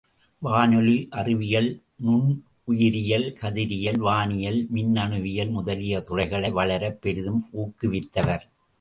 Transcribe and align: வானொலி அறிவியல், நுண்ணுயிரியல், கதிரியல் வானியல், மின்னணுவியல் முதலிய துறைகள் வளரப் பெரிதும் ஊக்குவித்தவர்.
வானொலி 0.39 1.07
அறிவியல், 1.11 1.81
நுண்ணுயிரியல், 2.05 3.35
கதிரியல் 3.41 3.97
வானியல், 3.97 4.67
மின்னணுவியல் 4.73 5.49
முதலிய 5.49 6.01
துறைகள் 6.01 6.51
வளரப் 6.51 7.01
பெரிதும் 7.01 7.45
ஊக்குவித்தவர். 7.53 8.41